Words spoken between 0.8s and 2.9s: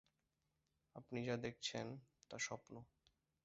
আপনি যা দেখছেন তা স্বপ্ন।